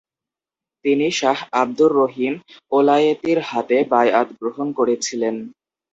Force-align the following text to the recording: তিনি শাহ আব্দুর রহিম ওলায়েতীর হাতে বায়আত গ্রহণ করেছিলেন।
তিনি 0.85 1.07
শাহ 1.11 1.37
আব্দুর 1.61 1.91
রহিম 2.01 2.33
ওলায়েতীর 2.71 3.39
হাতে 3.49 3.77
বায়আত 3.91 4.27
গ্রহণ 4.39 4.67
করেছিলেন। 4.77 5.35